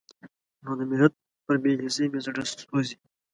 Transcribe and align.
نو 0.63 0.71
د 0.79 0.81
ملت 0.91 1.13
پر 1.45 1.55
بې 1.63 1.71
حسۍ 1.83 2.05
مې 2.11 2.19
زړه 2.25 2.43
سوزي. 2.61 2.97